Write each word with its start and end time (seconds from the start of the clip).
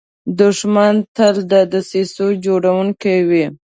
دښمن 0.39 0.95
تل 1.15 1.35
د 1.51 1.53
دسیسو 1.71 2.25
جوړونکی 2.45 3.17
وي 3.29 3.45